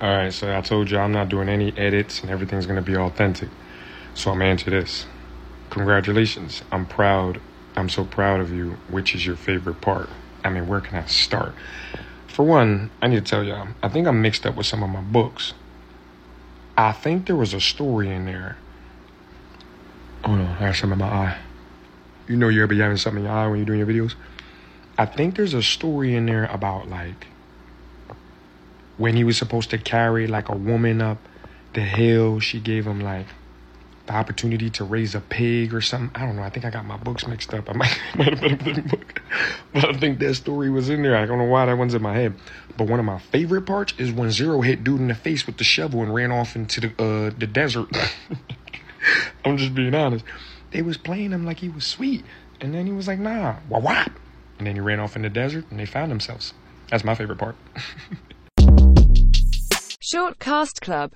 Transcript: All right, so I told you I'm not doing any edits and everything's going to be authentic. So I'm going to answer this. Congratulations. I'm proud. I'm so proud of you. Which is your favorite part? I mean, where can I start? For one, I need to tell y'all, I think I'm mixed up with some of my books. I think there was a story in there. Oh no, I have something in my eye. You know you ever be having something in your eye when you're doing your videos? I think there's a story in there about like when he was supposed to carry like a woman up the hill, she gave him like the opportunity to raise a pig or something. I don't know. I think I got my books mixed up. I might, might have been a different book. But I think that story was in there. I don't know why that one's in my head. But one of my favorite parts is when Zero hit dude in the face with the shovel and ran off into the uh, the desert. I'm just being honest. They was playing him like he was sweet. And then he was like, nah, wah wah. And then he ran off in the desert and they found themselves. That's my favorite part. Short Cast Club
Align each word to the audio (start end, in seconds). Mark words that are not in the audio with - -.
All 0.00 0.08
right, 0.08 0.32
so 0.32 0.56
I 0.56 0.62
told 0.62 0.90
you 0.90 0.98
I'm 0.98 1.12
not 1.12 1.28
doing 1.28 1.50
any 1.50 1.76
edits 1.76 2.22
and 2.22 2.30
everything's 2.30 2.64
going 2.64 2.82
to 2.82 2.82
be 2.82 2.96
authentic. 2.96 3.50
So 4.14 4.30
I'm 4.30 4.38
going 4.38 4.46
to 4.46 4.50
answer 4.50 4.70
this. 4.70 5.04
Congratulations. 5.68 6.62
I'm 6.72 6.86
proud. 6.86 7.38
I'm 7.76 7.90
so 7.90 8.04
proud 8.04 8.40
of 8.40 8.50
you. 8.50 8.78
Which 8.88 9.14
is 9.14 9.26
your 9.26 9.36
favorite 9.36 9.82
part? 9.82 10.08
I 10.42 10.48
mean, 10.48 10.66
where 10.66 10.80
can 10.80 10.96
I 10.96 11.04
start? 11.04 11.54
For 12.28 12.44
one, 12.44 12.90
I 13.02 13.08
need 13.08 13.26
to 13.26 13.30
tell 13.30 13.44
y'all, 13.44 13.68
I 13.82 13.88
think 13.90 14.06
I'm 14.06 14.22
mixed 14.22 14.46
up 14.46 14.56
with 14.56 14.64
some 14.64 14.82
of 14.82 14.88
my 14.88 15.02
books. 15.02 15.52
I 16.78 16.92
think 16.92 17.26
there 17.26 17.36
was 17.36 17.52
a 17.52 17.60
story 17.60 18.08
in 18.08 18.24
there. 18.24 18.56
Oh 20.24 20.34
no, 20.34 20.44
I 20.44 20.54
have 20.64 20.76
something 20.76 20.98
in 20.98 21.06
my 21.06 21.12
eye. 21.12 21.38
You 22.26 22.36
know 22.36 22.48
you 22.48 22.62
ever 22.62 22.68
be 22.68 22.78
having 22.78 22.96
something 22.96 23.22
in 23.22 23.28
your 23.28 23.36
eye 23.36 23.46
when 23.48 23.58
you're 23.58 23.66
doing 23.66 23.80
your 23.80 23.88
videos? 23.88 24.14
I 24.96 25.04
think 25.04 25.36
there's 25.36 25.52
a 25.52 25.62
story 25.62 26.14
in 26.14 26.24
there 26.24 26.46
about 26.46 26.88
like 26.88 27.26
when 29.00 29.16
he 29.16 29.24
was 29.24 29.38
supposed 29.38 29.70
to 29.70 29.78
carry 29.78 30.26
like 30.26 30.50
a 30.50 30.56
woman 30.56 31.00
up 31.00 31.16
the 31.72 31.80
hill, 31.80 32.38
she 32.38 32.60
gave 32.60 32.86
him 32.86 33.00
like 33.00 33.26
the 34.06 34.12
opportunity 34.12 34.68
to 34.68 34.84
raise 34.84 35.14
a 35.14 35.20
pig 35.20 35.72
or 35.72 35.80
something. 35.80 36.10
I 36.14 36.26
don't 36.26 36.36
know. 36.36 36.42
I 36.42 36.50
think 36.50 36.66
I 36.66 36.70
got 36.70 36.84
my 36.84 36.98
books 36.98 37.26
mixed 37.26 37.54
up. 37.54 37.70
I 37.70 37.72
might, 37.72 37.98
might 38.14 38.28
have 38.28 38.40
been 38.40 38.52
a 38.52 38.56
different 38.56 38.90
book. 38.90 39.22
But 39.72 39.88
I 39.88 39.92
think 39.94 40.18
that 40.18 40.34
story 40.34 40.68
was 40.68 40.90
in 40.90 41.02
there. 41.02 41.16
I 41.16 41.24
don't 41.24 41.38
know 41.38 41.44
why 41.44 41.64
that 41.64 41.78
one's 41.78 41.94
in 41.94 42.02
my 42.02 42.12
head. 42.12 42.34
But 42.76 42.88
one 42.88 42.98
of 42.98 43.06
my 43.06 43.18
favorite 43.18 43.62
parts 43.62 43.94
is 43.96 44.12
when 44.12 44.30
Zero 44.30 44.60
hit 44.60 44.84
dude 44.84 45.00
in 45.00 45.08
the 45.08 45.14
face 45.14 45.46
with 45.46 45.56
the 45.56 45.64
shovel 45.64 46.02
and 46.02 46.12
ran 46.12 46.30
off 46.30 46.54
into 46.54 46.82
the 46.82 46.88
uh, 47.02 47.30
the 47.38 47.46
desert. 47.46 47.88
I'm 49.46 49.56
just 49.56 49.74
being 49.74 49.94
honest. 49.94 50.26
They 50.72 50.82
was 50.82 50.98
playing 50.98 51.30
him 51.30 51.46
like 51.46 51.60
he 51.60 51.70
was 51.70 51.86
sweet. 51.86 52.22
And 52.60 52.74
then 52.74 52.86
he 52.86 52.92
was 52.92 53.06
like, 53.06 53.18
nah, 53.18 53.56
wah 53.70 53.78
wah. 53.78 54.04
And 54.58 54.66
then 54.66 54.74
he 54.74 54.80
ran 54.80 55.00
off 55.00 55.16
in 55.16 55.22
the 55.22 55.30
desert 55.30 55.64
and 55.70 55.80
they 55.80 55.86
found 55.86 56.10
themselves. 56.10 56.52
That's 56.90 57.02
my 57.02 57.14
favorite 57.14 57.38
part. 57.38 57.56
Short 60.12 60.40
Cast 60.40 60.80
Club 60.80 61.08